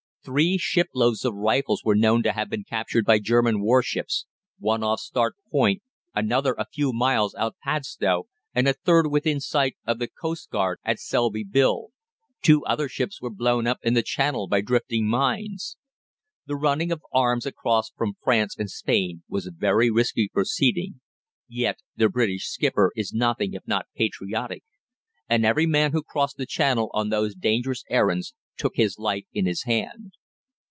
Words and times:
Three 0.23 0.59
shiploads 0.59 1.25
of 1.25 1.33
rifles 1.33 1.83
were 1.83 1.95
known 1.95 2.21
to 2.21 2.31
have 2.33 2.47
been 2.47 2.63
captured 2.63 3.05
by 3.05 3.17
German 3.17 3.59
warships, 3.59 4.27
one 4.59 4.83
off 4.83 4.99
Start 4.99 5.33
Point, 5.51 5.81
another 6.13 6.53
a 6.59 6.67
few 6.71 6.93
miles 6.93 7.33
outside 7.33 7.57
Padstow, 7.63 8.27
and 8.53 8.67
a 8.67 8.73
third 8.73 9.07
within 9.07 9.39
sight 9.39 9.77
of 9.83 9.97
the 9.97 10.07
coastguard 10.07 10.77
at 10.83 10.99
Selsey 10.99 11.43
Bill. 11.43 11.87
Two 12.43 12.63
other 12.65 12.87
ships 12.87 13.19
were 13.19 13.31
blown 13.33 13.65
up 13.65 13.79
in 13.81 13.95
the 13.95 14.03
Channel 14.03 14.45
by 14.47 14.61
drifting 14.61 15.07
mines. 15.07 15.75
The 16.45 16.55
running 16.55 16.91
of 16.91 17.01
arms 17.11 17.47
across 17.47 17.89
from 17.89 18.13
France 18.21 18.55
and 18.59 18.69
Spain 18.69 19.23
was 19.27 19.47
a 19.47 19.51
very 19.51 19.89
risky 19.89 20.29
proceeding; 20.31 21.01
yet 21.49 21.79
the 21.95 22.09
British 22.09 22.45
skipper 22.47 22.91
is 22.95 23.11
nothing 23.11 23.55
if 23.55 23.65
not 23.67 23.87
patriotic, 23.95 24.61
and 25.27 25.43
every 25.45 25.65
man 25.65 25.93
who 25.93 26.03
crossed 26.03 26.37
the 26.37 26.45
Channel 26.45 26.91
on 26.93 27.09
those 27.09 27.33
dangerous 27.33 27.83
errands 27.89 28.35
took 28.57 28.75
his 28.75 28.99
life 28.99 29.23
in 29.33 29.45
his 29.45 29.63
hand. 29.63 30.13